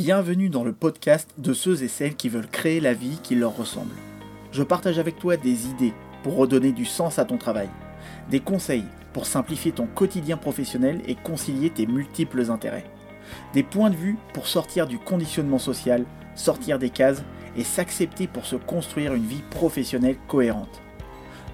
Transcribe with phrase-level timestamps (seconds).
[0.00, 3.56] Bienvenue dans le podcast de ceux et celles qui veulent créer la vie qui leur
[3.56, 3.96] ressemble.
[4.52, 7.68] Je partage avec toi des idées pour redonner du sens à ton travail,
[8.30, 12.88] des conseils pour simplifier ton quotidien professionnel et concilier tes multiples intérêts,
[13.54, 16.04] des points de vue pour sortir du conditionnement social,
[16.36, 17.24] sortir des cases
[17.56, 20.80] et s'accepter pour se construire une vie professionnelle cohérente.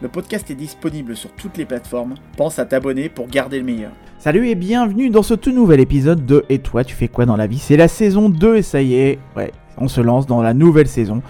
[0.03, 3.93] Le podcast est disponible sur toutes les plateformes, pense à t'abonner pour garder le meilleur.
[4.19, 7.37] Salut et bienvenue dans ce tout nouvel épisode de Et toi tu fais quoi dans
[7.37, 7.59] la vie?
[7.59, 10.89] C'est la saison 2 et ça y est, ouais, on se lance dans la nouvelle
[10.89, 11.23] saison.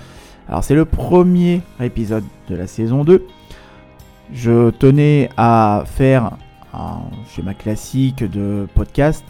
[0.48, 3.27] Alors c'est le premier épisode de la saison 2.
[4.33, 6.39] Je tenais à faire
[6.73, 9.25] un schéma classique de podcast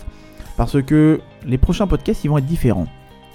[0.56, 2.86] parce que les prochains podcasts ils vont être différents.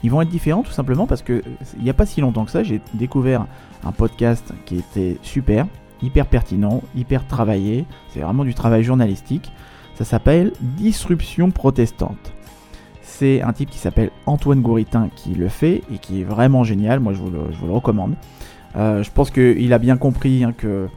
[0.01, 1.43] Ils vont être différents tout simplement parce que
[1.77, 3.45] il n'y a pas si longtemps que ça, j'ai découvert
[3.83, 5.67] un podcast qui était super,
[6.01, 7.85] hyper pertinent, hyper travaillé.
[8.09, 9.51] C'est vraiment du travail journalistique.
[9.95, 12.33] Ça s'appelle Disruption protestante.
[13.01, 16.99] C'est un type qui s'appelle Antoine Gouritin qui le fait et qui est vraiment génial.
[16.99, 18.15] Moi, je vous le, recommande.
[18.75, 20.87] Euh, je pense qu'il a bien compris hein, que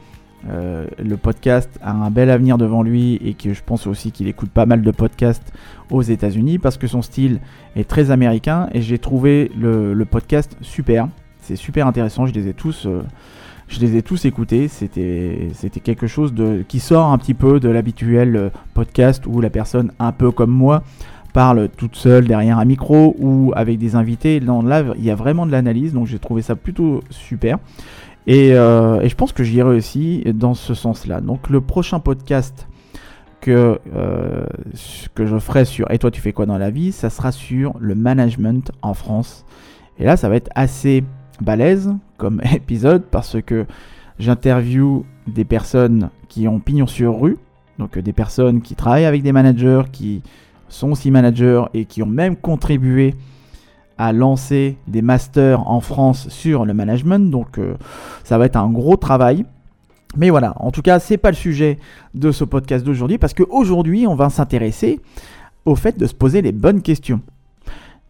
[0.49, 4.27] euh, le podcast a un bel avenir devant lui et que je pense aussi qu'il
[4.27, 5.53] écoute pas mal de podcasts
[5.91, 7.41] aux États-Unis parce que son style
[7.77, 11.09] est très américain et j'ai trouvé le, podcast super.
[11.41, 12.27] C'est super intéressant.
[12.27, 12.87] Je les ai tous.
[12.87, 13.03] Euh,
[13.73, 14.69] je les ai tous écoutés.
[14.69, 15.49] C'était,
[15.83, 19.93] quelque chose de, qui sort un petit peu de l'habituel euh, podcast où la personne,
[19.99, 20.83] un peu comme moi,
[21.33, 24.41] parle toute seule derrière un micro ou avec des invités.
[24.41, 27.59] Là, il y a vraiment de l'analyse, donc j'ai trouvé ça plutôt super.
[28.27, 31.21] Et, euh, je pense que j'y réussi dans ce sens-là.
[31.21, 32.69] Donc le prochain podcast
[33.41, 34.47] que, euh,
[35.15, 37.75] que je ferai sur Et toi tu fais quoi dans la vie, ça sera sur
[37.81, 39.45] le management en France.
[39.99, 41.05] Et là, ça va être assez
[41.43, 43.67] balèze comme épisode parce que
[44.19, 47.39] j'interview des personnes qui ont pignon sur rue,
[47.79, 50.23] donc des personnes qui travaillent avec des managers, qui
[50.69, 53.15] sont aussi managers et qui ont même contribué
[53.99, 57.31] à lancer des masters en France sur le management.
[57.31, 57.75] Donc euh,
[58.25, 59.45] ça va être un gros travail.
[60.17, 61.79] Mais voilà, en tout cas, c'est pas le sujet
[62.15, 65.01] de ce podcast d'aujourd'hui parce qu'aujourd'hui, on va s'intéresser
[65.65, 67.21] au fait de se poser les bonnes questions.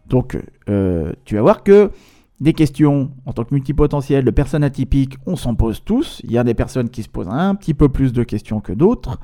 [0.07, 0.37] Donc,
[0.69, 1.91] euh, tu vas voir que
[2.43, 6.21] des questions en tant que multipotentiel de personnes atypiques, on s'en pose tous.
[6.25, 8.73] Il y a des personnes qui se posent un petit peu plus de questions que
[8.73, 9.17] d'autres.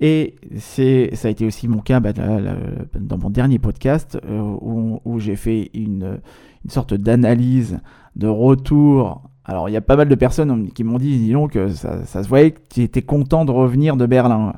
[0.00, 5.20] Et c'est, ça a été aussi mon cas bah, dans mon dernier podcast euh, où,
[5.20, 6.20] j'ai fait une,
[6.68, 7.80] sorte d'analyse
[8.16, 9.22] de retour.
[9.44, 12.22] Alors il y a pas mal de personnes qui m'ont dit, disons que ça, ça
[12.22, 14.54] se voyait que tu étais content de revenir de Berlin.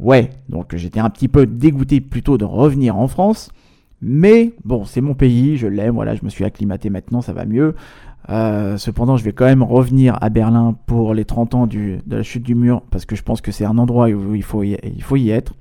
[0.00, 3.50] Ouais, donc j'étais un petit peu dégoûté plutôt de revenir en France.
[4.02, 7.44] Mais bon, c'est mon pays, je l'aime, voilà, je me suis acclimaté maintenant, ça va
[7.44, 7.74] mieux.
[8.28, 12.22] Euh, cependant, je vais quand même revenir à Berlin pour les 30 ans de la
[12.22, 14.76] chute du mur, parce que je pense que c'est un endroit où il faut y,
[14.84, 15.54] il faut y être.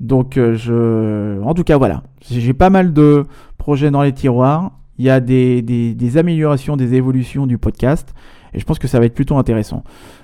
[0.00, 1.40] Donc, euh, je...
[1.42, 2.02] en tout cas, voilà.
[2.28, 3.24] J'ai pas mal de
[3.58, 4.72] projets dans les tiroirs.
[4.98, 8.14] Il y a des, des, améliorations, des évolutions du podcast.
[8.52, 9.82] Et je pense que ça va être plutôt intéressant.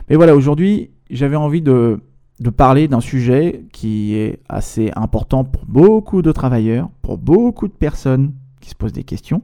[0.09, 2.01] Mais voilà, aujourd'hui, j'avais envie de,
[2.41, 7.73] de parler d'un sujet qui est assez important pour beaucoup de travailleurs, pour beaucoup de
[7.73, 9.43] personnes qui se posent des questions.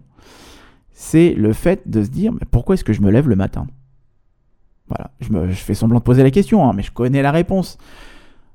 [0.92, 3.66] C'est le fait de se dire mais pourquoi est-ce que je me lève le matin?
[4.88, 7.76] Voilà, je, me, fais semblant de poser la question, hein, mais je connais la réponse.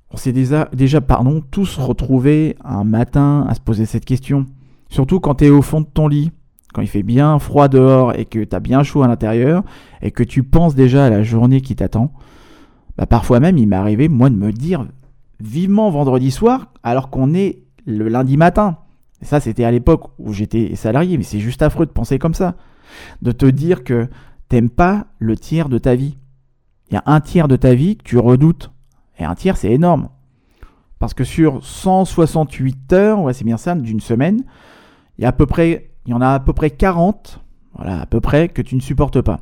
[0.09, 4.45] On s'est déjà, déjà pardon, tous retrouvés un matin à se poser cette question.
[4.89, 6.31] Surtout quand tu es au fond de ton lit,
[6.73, 9.63] quand il fait bien froid dehors et que tu as bien chaud à l'intérieur,
[10.01, 12.11] et que tu penses déjà à la journée qui t'attend.
[12.97, 14.85] Bah, parfois même, il m'est arrivé, moi, de me dire
[15.39, 18.77] vivement vendredi soir, alors qu'on est le lundi matin.
[19.21, 22.55] Ça, c'était à l'époque où j'étais salarié, mais c'est juste affreux de penser comme ça.
[23.21, 24.07] De te dire que
[24.49, 26.17] t'aimes pas le tiers de ta vie.
[26.89, 28.71] Il y a un tiers de ta vie que tu redoutes.
[29.17, 30.09] Et un tiers, c'est énorme.
[30.99, 34.43] Parce que sur 168 heures, ouais, c'est bien ça, d'une semaine,
[35.17, 37.39] il y, a à peu près, il y en a à peu près 40,
[37.75, 39.39] voilà, à peu près, que tu ne supportes pas.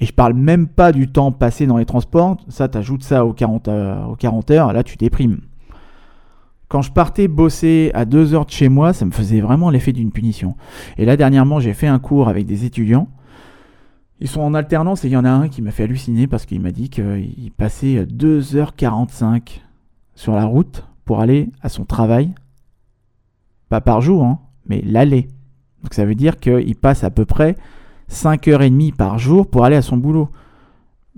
[0.00, 2.36] Et je parle même pas du temps passé dans les transports.
[2.48, 5.40] Ça, t'ajoutes ça aux 40, heures, aux 40 heures, là, tu déprimes.
[6.68, 9.92] Quand je partais bosser à 2 heures de chez moi, ça me faisait vraiment l'effet
[9.92, 10.54] d'une punition.
[10.98, 13.08] Et là, dernièrement, j'ai fait un cours avec des étudiants.
[14.20, 16.44] Ils sont en alternance et il y en a un qui m'a fait halluciner parce
[16.44, 19.62] qu'il m'a dit qu'il passait 2h45
[20.14, 22.34] sur la route pour aller à son travail.
[23.68, 25.28] Pas par jour, hein, mais l'aller.
[25.82, 27.56] Donc ça veut dire qu'il passe à peu près
[28.10, 30.28] 5h30 par jour pour aller à son boulot.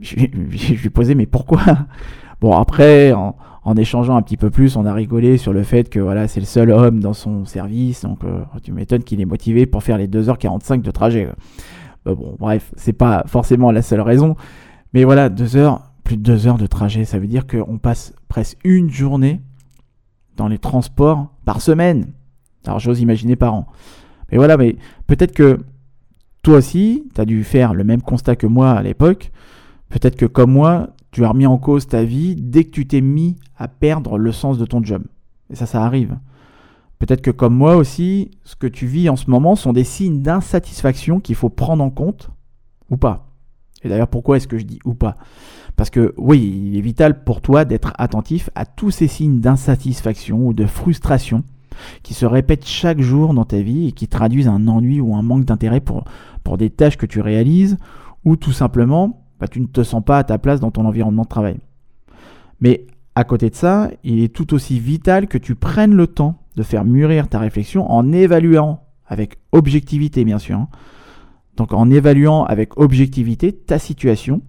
[0.01, 1.61] Je, lui ai posé, mais pourquoi?
[2.41, 3.37] Bon, après, en,
[3.77, 6.47] échangeant un petit peu plus, on a rigolé sur le fait que voilà, c'est le
[6.47, 10.09] seul homme dans son service, donc euh, tu m'étonnes qu'il est motivé pour faire les
[10.09, 11.29] 2h45 de trajet.
[12.07, 14.37] Bah bon, bref, c'est pas forcément la seule raison,
[14.95, 18.15] mais voilà, 2 heures, plus de 2 heures de trajet, ça veut dire qu'on passe
[18.29, 19.43] presque une journée
[20.37, 22.07] dans les transports par semaine.
[22.67, 23.67] Alors j'ose imaginer par an.
[24.33, 24.77] Mais voilà, mais
[25.07, 25.61] peut-être que
[26.43, 29.31] toi aussi, tu as dû faire le même constat que moi à l'époque.
[29.89, 33.01] Peut-être que comme moi, tu as remis en cause ta vie dès que tu t'es
[33.01, 35.03] mis à perdre le sens de ton job.
[35.51, 36.17] Et ça, ça arrive.
[36.99, 40.23] Peut-être que comme moi aussi, ce que tu vis en ce moment sont des signes
[40.23, 42.31] d'insatisfaction qu'il faut prendre en compte
[42.91, 43.27] ou pas.
[43.83, 45.17] Et d'ailleurs, pourquoi est-ce que je dis ou pas?
[45.77, 50.47] Parce que oui, il est vital pour toi d'être attentif à tous ces signes d'insatisfaction
[50.47, 51.43] ou de frustration
[52.03, 55.23] qui se répètent chaque jour dans ta vie et qui traduisent un ennui ou un
[55.23, 56.05] manque d'intérêt pour,
[56.59, 57.77] des tâches que tu réalises
[58.25, 61.23] ou tout simplement bah, tu ne te sens pas à ta place dans ton environnement
[61.23, 61.59] de travail.
[62.61, 66.43] Mais à côté de ça, il est tout aussi vital que tu prennes le temps
[66.57, 70.69] de faire mûrir ta réflexion en évaluant avec objectivité bien sûr, hein,
[71.57, 74.43] donc en évaluant avec objectivité ta situation,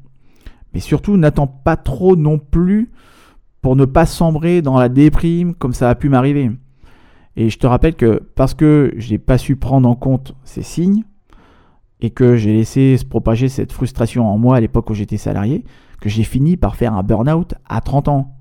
[0.74, 2.92] mais surtout n'attends pas trop non plus
[3.62, 6.52] pour ne pas sombrer dans la déprime comme ça a pu m'arriver.
[7.36, 10.64] Et je te rappelle que parce que je n'ai pas su prendre en compte ces
[10.64, 11.04] signes
[12.02, 15.64] et que j'ai laissé se propager cette frustration en moi à l'époque où j'étais salarié,
[16.02, 18.36] que j'ai fini par faire un burn-out à 30 ans.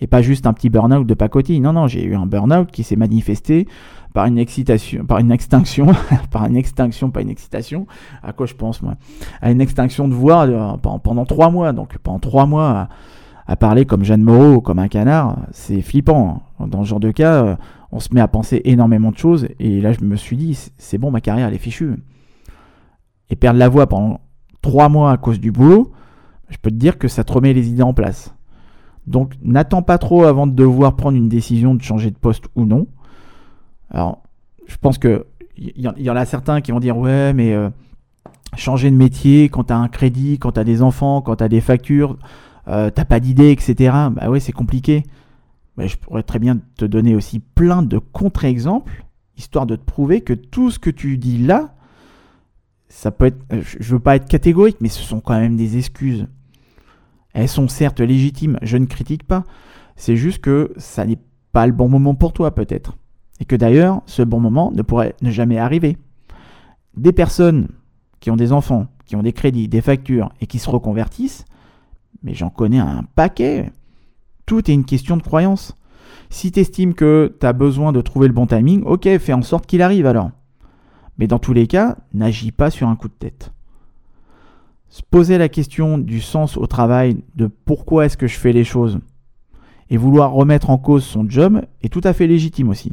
[0.00, 1.60] Et pas juste un petit burn-out de pacotille.
[1.60, 3.68] Non, non, j'ai eu un burn-out qui s'est manifesté
[4.12, 5.86] par une excitation, par une extinction,
[6.30, 7.86] par une extinction, pas une excitation.
[8.22, 8.94] À quoi je pense moi?
[9.40, 11.72] À une extinction de voix euh, pendant trois mois.
[11.72, 12.88] Donc pendant trois mois
[13.46, 16.42] à, parler comme Jeanne Moreau, comme un canard, c'est flippant.
[16.58, 17.56] Dans ce genre de cas, euh,
[17.94, 19.46] on se met à penser énormément de choses.
[19.60, 21.94] Et là, je me suis dit, c'est bon, ma carrière elle est fichue.
[23.30, 24.20] Et perdre la voix pendant
[24.62, 25.92] trois mois à cause du boulot,
[26.48, 28.34] je peux te dire que ça te remet les idées en place.
[29.06, 32.64] Donc n'attends pas trop avant de devoir prendre une décision de changer de poste ou
[32.64, 32.88] non.
[33.90, 34.24] Alors,
[34.66, 35.26] je pense que
[35.56, 37.70] il y, en a certains qui vont dire ouais, mais euh,
[38.56, 41.44] changer de métier quand tu as un crédit, quand tu as des enfants, quand tu
[41.44, 42.18] as des factures,
[42.66, 43.94] euh, t'as pas d'idée, etc.
[44.10, 45.04] Bah ouais, c'est compliqué.
[45.78, 49.04] Je pourrais très bien te donner aussi plein de contre-exemples,
[49.36, 51.74] histoire de te prouver que tout ce que tu dis là,
[52.88, 53.38] ça peut être.
[53.50, 56.28] Je veux pas être catégorique, mais ce sont quand même des excuses.
[57.32, 59.44] Elles sont certes légitimes, je ne critique pas.
[59.96, 61.18] C'est juste que ça n'est
[61.52, 62.96] pas le bon moment pour toi, peut-être.
[63.40, 65.98] Et que d'ailleurs, ce bon moment ne pourrait jamais arriver.
[66.96, 67.68] Des personnes
[68.20, 71.44] qui ont des enfants, qui ont des crédits, des factures et qui se reconvertissent,
[72.22, 73.72] mais j'en connais un paquet.
[74.46, 75.76] Tout est une question de croyance.
[76.30, 79.42] Si tu estimes que tu as besoin de trouver le bon timing, ok, fais en
[79.42, 80.30] sorte qu'il arrive alors.
[81.18, 83.52] Mais dans tous les cas, n'agis pas sur un coup de tête.
[84.88, 88.64] Se poser la question du sens au travail, de pourquoi est-ce que je fais les
[88.64, 88.98] choses,
[89.90, 92.92] et vouloir remettre en cause son job est tout à fait légitime aussi.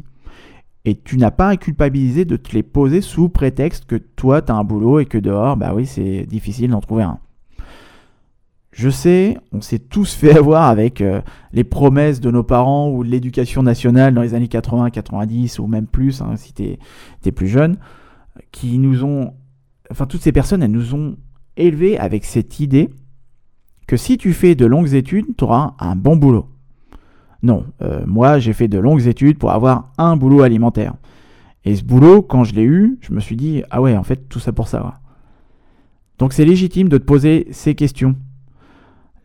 [0.84, 4.50] Et tu n'as pas à culpabiliser de te les poser sous prétexte que toi, tu
[4.50, 7.18] as un boulot et que dehors, bah oui, c'est difficile d'en trouver un.
[8.72, 11.20] Je sais, on s'est tous fait avoir avec euh,
[11.52, 15.86] les promesses de nos parents ou l'éducation nationale dans les années 80, 90 ou même
[15.86, 17.76] plus, hein, si tu es, plus jeune,
[18.50, 19.34] qui nous ont...
[19.90, 21.16] Enfin, toutes ces personnes, elles nous ont
[21.58, 22.88] élevés avec cette idée
[23.86, 26.48] que si tu fais de longues études, tu auras un bon boulot.
[27.42, 30.94] Non, euh, moi j'ai fait de longues études pour avoir un boulot alimentaire.
[31.64, 34.28] Et ce boulot, quand je l'ai eu, je me suis dit, ah ouais, en fait,
[34.30, 35.00] tout ça pour ça.
[36.18, 38.16] Donc c'est légitime de te poser ces questions.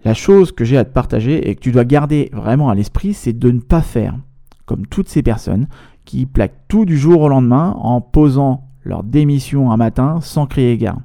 [0.06, 3.14] La chose que j'ai à te partager et que tu dois garder vraiment à l'esprit,
[3.14, 4.18] c'est de ne pas faire
[4.66, 5.68] comme toutes ces personnes
[6.06, 10.78] qui plaquent tout du jour au lendemain en posant leur démission un matin sans crier
[10.78, 11.00] gare.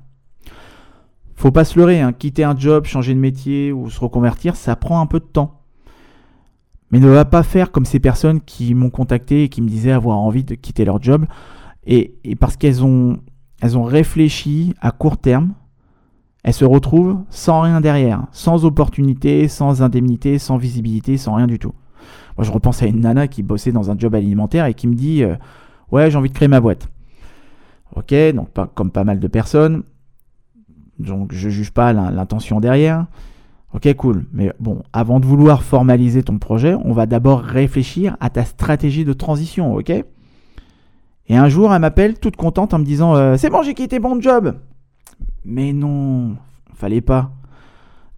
[1.34, 2.12] Faut pas se leurrer, hein.
[2.12, 5.62] quitter un job, changer de métier ou se reconvertir, ça prend un peu de temps.
[6.92, 9.92] Mais ne va pas faire comme ces personnes qui m'ont contacté et qui me disaient
[9.92, 11.26] avoir envie de quitter leur job.
[11.84, 13.18] Et, parce qu'elles ont,
[13.62, 15.54] réfléchi à court terme,
[16.42, 21.58] elles se retrouvent sans rien derrière, sans opportunité, sans indemnité, sans visibilité, sans rien du
[21.58, 21.72] tout.
[22.36, 24.94] Moi, je repense à une nana qui bossait dans un job alimentaire et qui me
[24.94, 25.36] dit euh,
[25.90, 26.88] Ouais, j'ai envie de créer ma boîte.
[27.94, 29.82] Ok, donc comme pas mal de personnes,
[30.98, 33.06] donc je juge pas l'intention derrière.
[33.74, 34.24] Ok, cool.
[34.32, 39.04] Mais bon, avant de vouloir formaliser ton projet, on va d'abord réfléchir à ta stratégie
[39.04, 39.92] de transition, ok?
[41.28, 43.98] Et un jour, elle m'appelle toute contente en me disant euh, C'est bon, j'ai quitté
[43.98, 44.56] mon job.
[45.44, 46.36] Mais non,
[46.74, 47.32] fallait pas.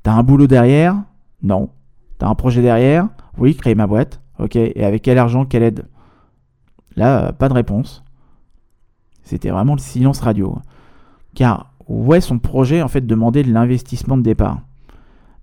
[0.02, 1.02] T'as un boulot derrière?
[1.42, 1.70] Non.
[2.18, 3.08] T'as un projet derrière?
[3.38, 4.20] Oui, créer ma boîte.
[4.38, 4.56] Ok.
[4.56, 5.86] Et avec quel argent, quelle aide?
[6.96, 8.04] Là, euh, pas de réponse.
[9.22, 10.58] C'était vraiment le silence radio.
[11.34, 11.72] Car
[12.14, 14.60] est son projet en fait demandait de l'investissement de départ?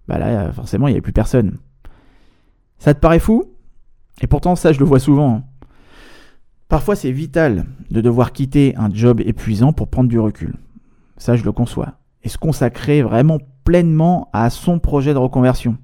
[0.07, 1.57] Bah là, forcément, il n'y avait plus personne.
[2.79, 3.45] Ça te paraît fou?
[4.21, 5.35] Et pourtant, ça, je le vois souvent.
[5.35, 5.43] Hein.
[6.67, 10.55] Parfois, c'est vital de devoir quitter un job épuisant pour prendre du recul.
[11.21, 11.99] Ça, je le conçois.
[12.23, 15.77] Et se consacrer vraiment pleinement à son projet de reconversion.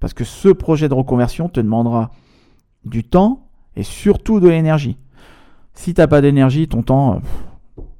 [0.00, 2.10] Parce que ce projet de reconversion te demandera
[2.84, 4.98] du temps et surtout de l'énergie.
[5.72, 7.22] Si tu n'as pas d'énergie, ton temps,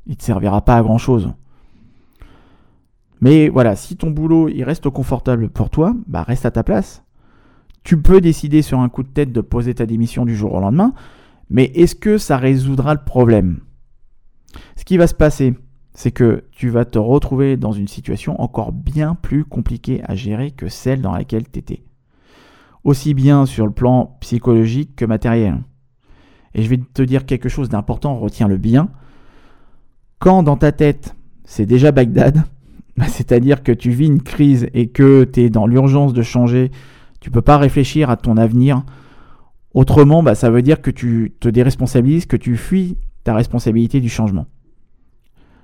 [0.06, 1.32] il te servira pas à grand chose.
[3.22, 7.02] Mais voilà, si ton boulot il reste confortable pour toi, bah reste à ta place.
[7.84, 10.60] Tu peux décider sur un coup de tête de poser ta démission du jour au
[10.60, 10.92] lendemain,
[11.48, 13.60] mais est-ce que ça résoudra le problème?
[14.76, 15.54] Ce qui va se passer,
[16.02, 20.50] c'est que tu vas te retrouver dans une situation encore bien plus compliquée à gérer
[20.50, 21.84] que celle dans laquelle tu étais.
[22.82, 25.60] Aussi bien sur le plan psychologique que matériel.
[26.54, 28.88] Et je vais te dire quelque chose d'important, retiens-le bien.
[30.18, 32.42] Quand dans ta tête, c'est déjà Bagdad,
[32.96, 36.72] bah, c'est-à-dire que tu vis une crise et que tu es dans l'urgence de changer,
[37.20, 38.82] tu peux pas réfléchir à ton avenir.
[39.72, 44.08] Autrement, bah, ça veut dire que tu te déresponsabilises, que tu fuis ta responsabilité du
[44.08, 44.48] changement.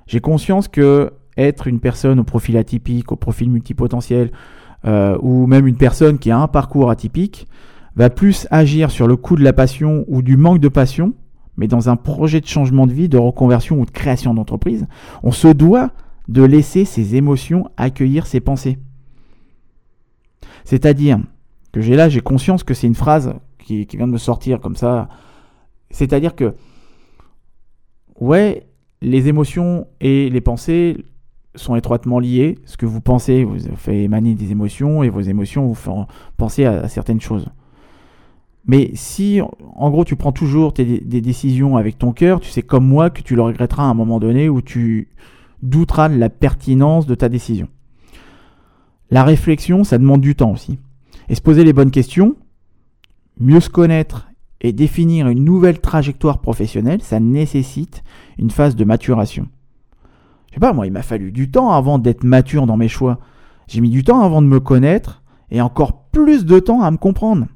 [0.09, 4.33] J'ai conscience que être une personne au profil atypique, au profil multipotentiel,
[4.85, 7.47] euh, ou même une personne qui a un parcours atypique,
[7.95, 11.15] va plus agir sur le coup de la passion ou du manque de passion,
[11.57, 14.87] mais dans un projet de changement de vie, de reconversion ou de création d'entreprise,
[15.23, 15.91] on se doit
[16.29, 18.79] de laisser ses émotions accueillir ses pensées.
[20.65, 21.19] C'est-à-dire
[21.73, 24.77] que j'ai là, j'ai conscience que c'est une phrase qui, vient de me sortir comme
[24.77, 25.09] ça.
[25.91, 26.55] C'est-à-dire que,
[28.21, 28.68] ouais,
[29.01, 31.05] les émotions et les pensées
[31.55, 32.59] sont étroitement liées.
[32.65, 36.65] Ce que vous pensez vous fait émaner des émotions et vos émotions vous font penser
[36.65, 37.49] à, certaines choses.
[38.67, 39.41] Mais si,
[39.77, 43.23] en gros, tu prends toujours des décisions avec ton cœur, tu sais comme moi que
[43.23, 45.09] tu le regretteras à un moment donné où tu,
[45.63, 47.69] doutera la pertinence de ta décision.
[49.11, 50.79] La réflexion, ça demande du temps aussi.
[51.29, 52.37] Et se poser les bonnes questions,
[53.39, 54.29] mieux se connaître
[54.61, 58.03] et définir une nouvelle trajectoire professionnelle, ça nécessite
[58.39, 59.47] une phase de maturation.
[60.49, 63.19] Je sais pas, moi, il m'a fallu du temps avant d'être mature dans mes choix.
[63.69, 66.97] J'ai mis du temps avant de me connaître et encore plus de temps à me
[66.97, 67.47] comprendre.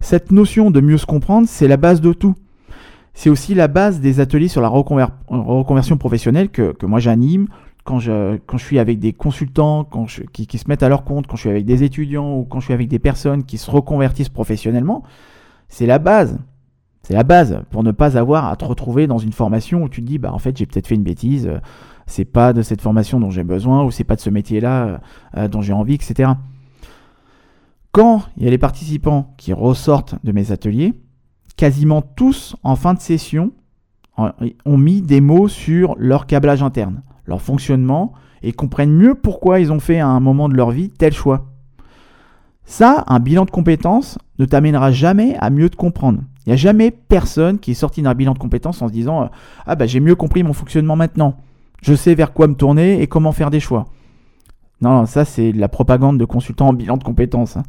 [0.00, 2.34] Cette notion de mieux se comprendre, c'est la base de tout.
[3.14, 7.48] C'est aussi la base des ateliers sur la reconversion professionnelle que, moi j'anime
[7.84, 9.88] quand je, suis avec des consultants
[10.32, 12.58] qui, qui, se mettent à leur compte, quand je suis avec des étudiants ou quand
[12.58, 15.04] je suis avec des personnes qui se reconvertissent professionnellement.
[15.68, 16.38] C'est la base.
[17.02, 20.02] C'est la base pour ne pas avoir à te retrouver dans une formation où tu
[20.02, 21.48] te dis bah en fait j'ai peut-être fait une bêtise,
[22.06, 25.00] c'est pas de cette formation dont j'ai besoin ou c'est pas de ce métier-là
[25.36, 26.32] euh, dont j'ai envie, etc.
[27.92, 30.94] Quand il y a les participants qui ressortent de mes ateliers,
[31.56, 33.52] quasiment tous, en fin de session,
[34.18, 39.72] ont mis des mots sur leur câblage interne, leur fonctionnement, et comprennent mieux pourquoi ils
[39.72, 41.46] ont fait à un moment de leur vie tel choix.
[42.64, 46.20] Ça, un bilan de compétences ne t'amènera jamais à mieux te comprendre.
[46.44, 49.22] Il n'y a jamais personne qui est sorti d'un bilan de compétences en se disant
[49.22, 49.26] euh,
[49.66, 51.36] Ah bah j'ai mieux compris mon fonctionnement maintenant.
[51.82, 53.86] Je sais vers quoi me tourner et comment faire des choix.
[54.80, 57.56] Non, ça c'est de la propagande de consultant en bilan de compétences.
[57.56, 57.64] Hein.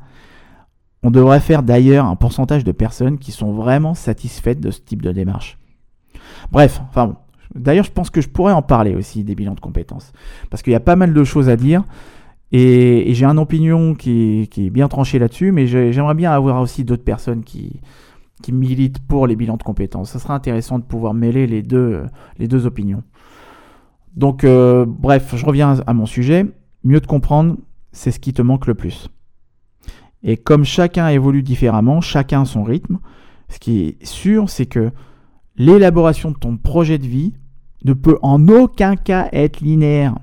[1.03, 5.01] On devrait faire d'ailleurs un pourcentage de personnes qui sont vraiment satisfaites de ce type
[5.01, 5.57] de démarche.
[6.51, 7.15] Bref, enfin bon.
[7.55, 10.12] D'ailleurs, je pense que je pourrais en parler aussi des bilans de compétences.
[10.50, 11.83] Parce qu'il y a pas mal de choses à dire.
[12.51, 17.04] Et, j'ai un opinion qui, est bien tranché là-dessus, mais j'aimerais bien avoir aussi d'autres
[17.04, 17.80] personnes qui,
[18.50, 20.12] militent pour les bilans de compétences.
[20.12, 22.04] Ça serait intéressant de pouvoir mêler les deux,
[22.38, 23.04] les deux opinions.
[24.16, 26.46] Donc, euh, bref, je reviens à mon sujet.
[26.84, 27.58] Mieux de comprendre,
[27.92, 29.10] c'est ce qui te manque le plus.
[30.24, 33.00] Et comme chacun évolue différemment, chacun son rythme,
[33.50, 34.92] ce qui est sûr, c'est que
[35.56, 37.34] l'élaboration de ton projet de vie
[37.86, 40.16] ne peut en aucun cas être linéaire.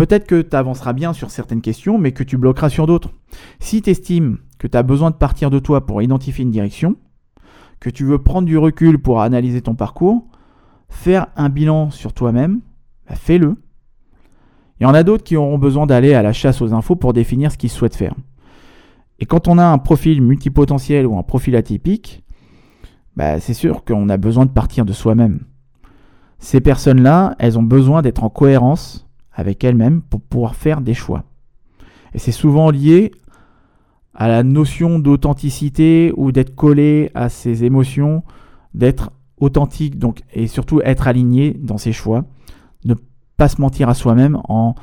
[0.00, 3.10] Peut-être que tu avanceras bien sur certaines questions, mais que tu bloqueras sur d'autres.
[3.58, 6.96] Si tu estimes que tu as besoin de partir de toi pour identifier une direction,
[7.80, 10.24] que tu veux prendre du recul pour analyser ton parcours,
[10.88, 12.62] faire un bilan sur toi-même,
[13.10, 13.56] bah, fais-le.
[14.80, 17.12] Il y en a d'autres qui auront besoin d'aller à la chasse aux infos pour
[17.12, 18.14] définir ce qu'ils souhaitent faire.
[19.18, 22.24] Et quand on a un profil multipotentiel ou un profil atypique,
[23.16, 25.40] bah, c'est sûr qu'on a besoin de partir de soi-même.
[26.38, 31.24] Ces personnes-là, elles ont besoin d'être en cohérence avec elles-mêmes pour pouvoir faire des choix.
[32.14, 33.12] Et c'est souvent lié
[34.14, 38.22] à la notion d'authenticité ou d'être collé à ses émotions,
[38.74, 39.96] d'être authentique
[40.32, 42.24] et surtout être aligné dans ses choix,
[42.84, 42.94] ne
[43.36, 44.74] pas se mentir à soi-même en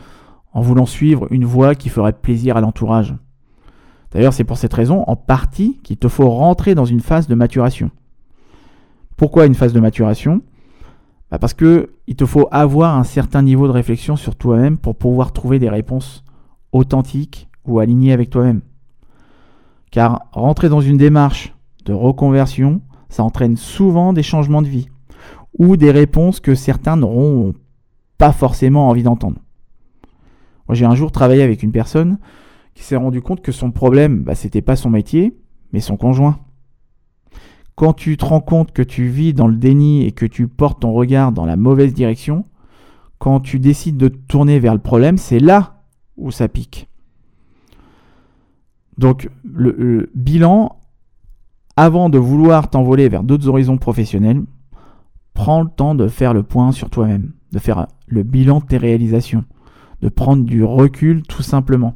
[0.56, 3.14] voulant suivre une voie qui ferait plaisir à l'entourage.
[4.12, 7.36] D'ailleurs, c'est pour cette raison, en partie, qu'il te faut rentrer dans une phase de
[7.36, 7.92] maturation.
[9.18, 10.42] Pourquoi une phase de maturation?
[11.32, 14.96] Bah, Parce que il te faut avoir un certain niveau de réflexion sur toi-même pour
[14.96, 16.24] pouvoir trouver des réponses
[16.72, 18.62] authentiques ou alignées avec toi-même.
[19.92, 21.54] Car rentrer dans une démarche
[21.86, 24.90] de reconversion, ça entraîne souvent des changements de vie
[25.58, 27.54] ou des réponses que certains n'auront
[28.18, 29.40] pas forcément envie d'entendre.
[30.68, 32.20] Moi, j'ai un jour travaillé avec une personne
[32.74, 35.36] qui s'est rendu compte que son problème, bah, c'était pas son métier,
[35.72, 36.40] mais son conjoint.
[37.78, 40.82] Quand tu te rends compte que tu vis dans le déni et que tu portes
[40.82, 42.44] ton regard dans la mauvaise direction,
[43.20, 45.84] quand tu décides de te tourner vers le problème, c'est là
[46.18, 46.90] où ça pique.
[48.98, 50.78] Donc le, bilan,
[51.76, 54.42] avant de vouloir t'envoler vers d'autres horizons professionnels,
[55.36, 58.78] prends le temps de faire le point sur toi-même, de faire le bilan de tes
[58.78, 59.46] réalisations,
[60.02, 61.94] de prendre du recul tout simplement.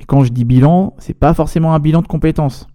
[0.00, 2.66] Et quand je dis bilan, c'est pas forcément un bilan de compétences.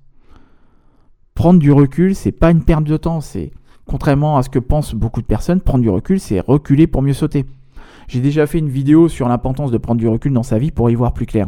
[1.35, 3.51] Prendre du recul, c'est pas une perte de temps, c'est
[3.85, 7.13] contrairement à ce que pensent beaucoup de personnes, prendre du recul, c'est reculer pour mieux
[7.13, 7.45] sauter.
[8.07, 10.89] J'ai déjà fait une vidéo sur l'importance de prendre du recul dans sa vie pour
[10.89, 11.47] y voir plus clair.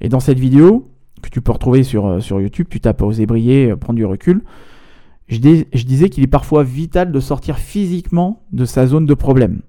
[0.00, 0.88] Et dans cette vidéo,
[1.22, 4.42] que tu peux retrouver sur, euh, YouTube, tu tapes oser briller, euh, prendre du recul,
[5.28, 9.60] je disais qu'il est parfois vital de sortir physiquement de sa zone de problème.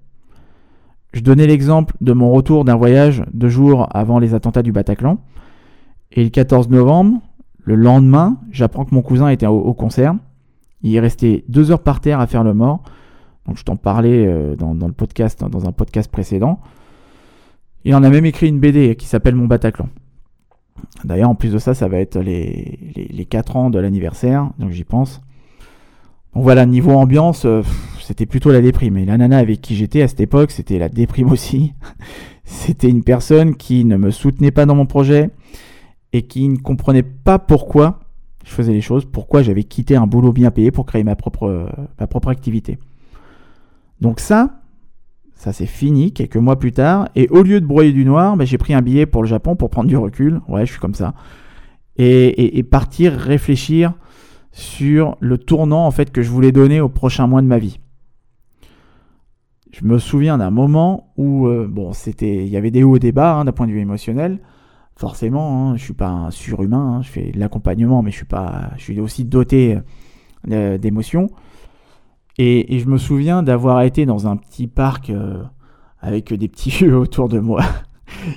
[1.12, 5.18] Je donnais l'exemple de mon retour d'un voyage deux jours avant les attentats du Bataclan.
[6.12, 7.20] Et le 14 novembre,
[7.64, 10.14] le lendemain, j'apprends que mon cousin était au, concert.
[10.82, 12.82] Il est resté deux heures par terre à faire le mort.
[13.46, 16.60] Donc je t'en parlais euh, dans, le podcast, dans un podcast précédent.
[17.84, 19.88] Il en a même écrit une BD qui s'appelle Mon Bataclan.
[21.04, 22.78] D'ailleurs, en plus de ça, ça va être les,
[23.10, 25.20] les, 4 ans de l'anniversaire, donc j'y pense.
[26.34, 27.62] Donc voilà, niveau ambiance, euh,
[28.00, 28.96] c'était plutôt la déprime.
[28.96, 31.74] Et la nana avec qui j'étais à cette époque, c'était la déprime aussi.
[32.44, 35.30] c'était une personne qui ne me soutenait pas dans mon projet
[36.12, 38.00] et qui ne comprenait pas pourquoi
[38.44, 41.68] je faisais les choses, pourquoi j'avais quitté un boulot bien payé pour créer ma propre,
[42.08, 42.78] propre activité.
[44.00, 44.60] Donc ça,
[45.34, 47.08] ça c'est fini quelques mois plus tard.
[47.14, 49.56] Et au lieu de broyer du noir, ben, j'ai pris un billet pour le Japon
[49.56, 50.40] pour prendre du recul.
[50.48, 51.14] Ouais, je suis comme ça.
[51.96, 53.92] Et, partir réfléchir
[54.52, 57.80] sur le tournant en fait que je voulais donner au prochain mois de ma vie.
[59.72, 63.00] Je me souviens d'un moment où euh, bon, c'était, il y avait des hauts et
[63.00, 64.38] des bas hein, d'un point de vue émotionnel.
[64.98, 66.96] Forcément, hein, je suis pas un surhumain.
[66.96, 69.78] Hein, je fais de l'accompagnement, mais je suis pas, je suis aussi doté
[70.50, 71.30] euh, d'émotions.
[72.36, 75.44] Et, je me souviens d'avoir été dans un petit parc euh,
[76.00, 77.62] avec des petits vieux autour de moi.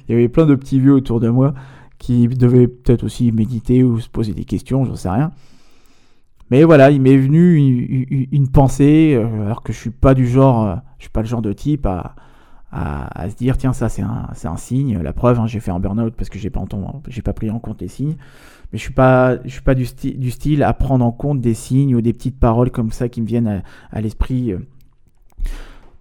[0.08, 1.56] Il y avait plein de petits vieux autour de moi
[1.98, 5.32] qui devaient peut-être aussi méditer ou se poser des questions, j'en sais rien.
[6.52, 10.80] Mais voilà, il m'est venu une, pensée, euh, alors que je suis pas du genre,
[11.00, 12.16] je suis pas le genre de type à,
[12.72, 15.00] à, se dire tiens ça c'est un, un, signe.
[15.00, 16.64] La preuve, hein, j'ai fait un burn-out parce que j'ai pas,
[17.08, 18.16] j'ai pas pris en compte les signes.
[18.72, 21.54] Mais je suis pas, je suis pas du, du, style à prendre en compte des
[21.54, 24.54] signes ou des petites paroles comme ça qui me viennent à, l'esprit.
[24.54, 24.60] Euh.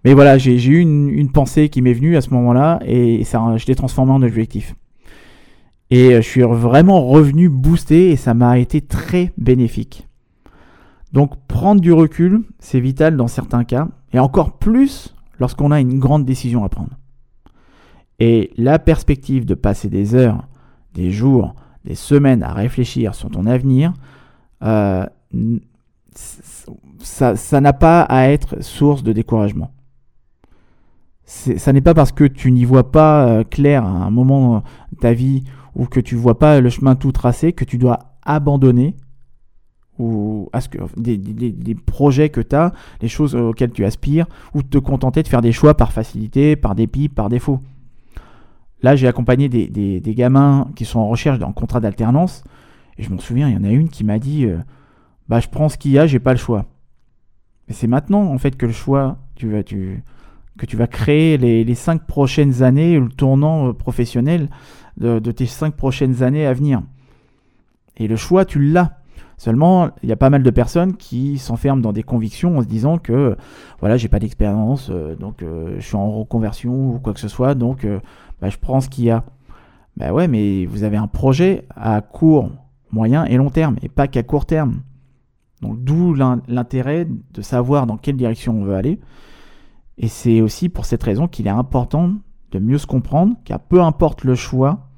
[0.05, 3.41] Mais voilà, j'ai eu une, une, pensée qui m'est venue à ce moment-là et ça,
[3.57, 4.73] je l'ai transformé en objectif.
[5.89, 10.07] Et je suis vraiment revenu boosté et ça m'a été très bénéfique.
[11.11, 15.99] Donc prendre du recul, c'est vital dans certains cas, et encore plus lorsqu'on a une
[15.99, 16.97] grande décision à prendre.
[18.19, 20.47] Et la perspective de passer des heures,
[20.93, 23.91] des jours, des semaines à réfléchir sur ton avenir,
[24.63, 25.05] euh,
[26.99, 29.71] ça n'a pas à être source de découragement.
[31.25, 34.97] Ça n'est pas parce que tu n'y vois pas euh, clair à un moment de
[34.99, 35.43] ta vie
[35.75, 38.95] ou que tu vois pas le chemin tout tracé que tu dois abandonner
[40.01, 44.63] ou à ce que, des, projets que tu as, les choses auxquelles tu aspires, ou
[44.63, 47.59] te contenter de faire des choix par facilité, par dépit, par défaut.
[48.81, 52.43] Là, j'ai accompagné des, gamins qui sont en recherche d'un contrat d'alternance,
[52.97, 54.57] et je m'en souviens, il y en a une qui m'a dit euh,
[55.29, 56.65] Bah, je prends ce qu'il y a, j'ai pas le choix.
[57.67, 60.03] Mais c'est maintenant, en fait, que le choix, tu vas, tu,
[60.57, 64.49] que tu vas créer les, cinq prochaines années, le tournant euh, professionnel
[64.97, 66.81] de, de tes cinq prochaines années à venir.
[67.97, 69.00] Et le choix, tu l'as.
[69.41, 72.67] Seulement, il y a pas mal de personnes qui s'enferment dans des convictions en se
[72.67, 73.35] disant que
[73.79, 77.27] voilà, j'ai pas d'expérience, euh, donc euh, je suis en reconversion ou quoi que ce
[77.27, 77.99] soit, donc euh,
[78.39, 79.23] bah, je prends ce qu'il y a.
[79.97, 82.51] Ben ouais, mais vous avez un projet à court,
[82.91, 84.81] moyen et long terme, et pas qu'à court terme.
[85.63, 88.99] Donc d'où l'intérêt de savoir dans quelle direction on veut aller.
[89.97, 92.11] Et c'est aussi pour cette raison qu'il est important
[92.51, 94.90] de mieux se comprendre, car peu importe le choix,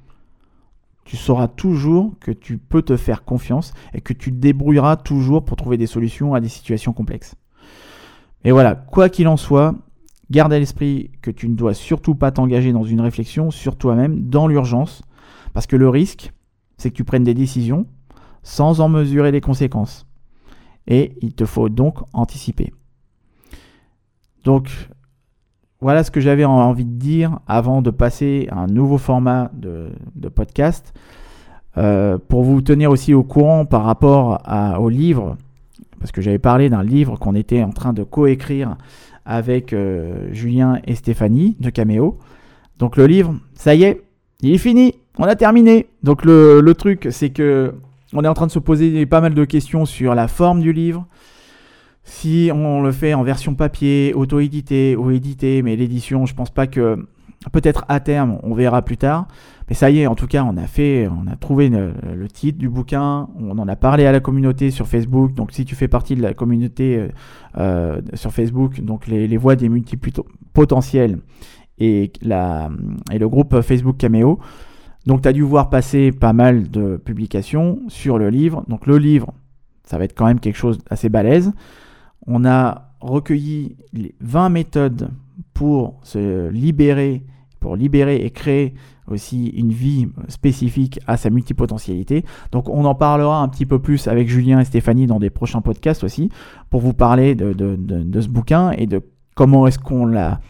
[1.04, 5.44] tu sauras toujours que tu peux te faire confiance et que tu te débrouilleras toujours
[5.44, 7.34] pour trouver des solutions à des situations complexes.
[8.44, 9.74] Et voilà, quoi qu'il en soit,
[10.30, 14.28] garde à l'esprit que tu ne dois surtout pas t'engager dans une réflexion sur toi-même
[14.28, 15.02] dans l'urgence,
[15.52, 16.32] parce que le risque,
[16.76, 17.86] c'est que tu prennes des décisions
[18.42, 20.06] sans en mesurer les conséquences.
[20.86, 22.72] Et il te faut donc anticiper.
[24.44, 24.68] Donc,
[25.84, 29.90] voilà ce que j'avais envie de dire avant de passer à un nouveau format de,
[30.34, 30.94] podcast.
[31.76, 34.40] Euh, pour vous tenir aussi au courant par rapport
[34.80, 35.36] au livre,
[36.00, 38.78] parce que j'avais parlé d'un livre qu'on était en train de coécrire
[39.26, 42.18] avec euh, Julien et Stéphanie de Caméo.
[42.78, 44.04] Donc le livre, ça y est,
[44.40, 45.88] il est fini, on a terminé.
[46.02, 47.74] Donc le, truc, c'est que
[48.14, 50.72] on est en train de se poser pas mal de questions sur la forme du
[50.72, 51.06] livre.
[52.04, 56.66] Si on le fait en version papier, auto-édité ou édité, mais l'édition, je pense pas
[56.66, 57.06] que.
[57.52, 59.28] Peut-être à terme, on verra plus tard.
[59.68, 61.92] Mais ça y est, en tout cas, on a fait, on a trouvé le,
[62.32, 65.34] titre du bouquin, on en a parlé à la communauté sur Facebook.
[65.34, 67.08] Donc, si tu fais partie de la communauté euh,
[67.58, 71.18] euh, sur Facebook, donc les, les voix des multipotentiels
[71.78, 72.70] et, la,
[73.12, 74.38] et le groupe Facebook Cameo.
[75.06, 78.64] Donc, tu as dû voir passer pas mal de publications sur le livre.
[78.68, 79.32] Donc, le livre,
[79.84, 81.52] ça va être quand même quelque chose d'assez balèze.
[82.26, 85.10] On a recueilli les 20 méthodes
[85.52, 87.24] pour se libérer,
[87.60, 88.74] pour libérer et créer
[89.08, 92.24] aussi une vie spécifique à sa multipotentialité.
[92.52, 95.60] Donc on en parlera un petit peu plus avec Julien et Stéphanie dans des prochains
[95.60, 96.30] podcasts aussi,
[96.70, 97.76] pour vous parler de,
[98.20, 99.02] ce bouquin et de
[99.34, 100.40] comment est-ce qu'on l'a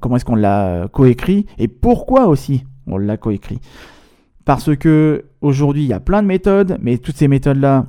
[0.00, 3.60] comment est-ce coécrit et pourquoi aussi on l'a coécrit.
[4.44, 7.86] Parce que aujourd'hui il y a plein de méthodes, mais toutes ces méthodes-là,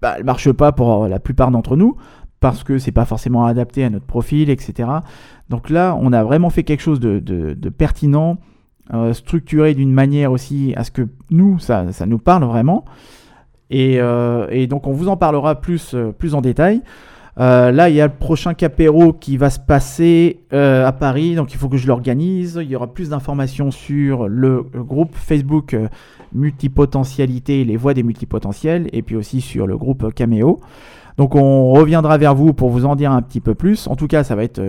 [0.00, 1.96] bah, elles marchent pas pour la plupart d'entre nous
[2.42, 4.88] parce que c'est pas forcément adapté à notre profil, etc.
[5.48, 8.36] Donc là, on a vraiment fait quelque chose de, pertinent,
[8.92, 12.84] euh, structuré d'une manière aussi à ce que nous, ça, ça nous parle vraiment.
[13.70, 16.82] Et, euh, donc on vous en parlera plus, euh, plus en détail.
[17.36, 21.58] là, il y a le prochain Capéro qui va se passer à Paris, donc il
[21.58, 22.58] faut que je l'organise.
[22.60, 25.76] Il y aura plus d'informations sur le groupe Facebook
[26.34, 30.60] Multipotentialité, les voix des multipotentiels, et puis aussi sur le groupe Caméo.
[31.18, 33.86] Donc on reviendra vers vous pour vous en dire un petit peu plus.
[33.88, 34.62] En tout cas, ça va être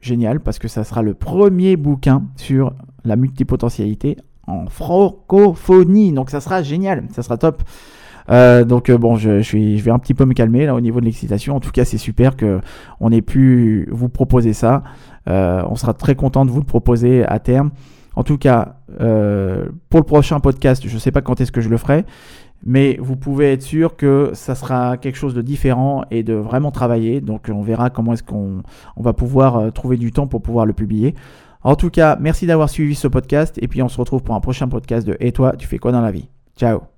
[0.00, 2.72] génial parce que ça sera le premier bouquin sur
[3.04, 6.12] la multipotentialité en francophonie.
[6.12, 7.62] Donc ça sera génial, ça sera top.
[8.30, 9.40] Euh, donc euh, bon, je,
[9.82, 11.56] vais un petit peu me calmer là au niveau de l'excitation.
[11.56, 12.60] En tout cas, c'est super que
[13.00, 14.82] on ait pu vous proposer ça.
[15.28, 17.70] Euh, on sera très content de vous le proposer à terme.
[18.16, 21.68] En tout cas, pour le prochain podcast, je ne sais pas quand est-ce que je
[21.68, 22.04] le ferai,
[22.64, 26.70] mais vous pouvez être sûr que ça sera quelque chose de différent et de vraiment
[26.70, 27.20] travailler.
[27.20, 28.62] Donc on verra comment est-ce qu'on
[28.96, 31.14] on va pouvoir trouver du temps pour pouvoir le publier.
[31.62, 34.40] En tout cas, merci d'avoir suivi ce podcast et puis on se retrouve pour un
[34.40, 36.28] prochain podcast de Et toi, tu fais quoi dans la vie?
[36.56, 36.89] Ciao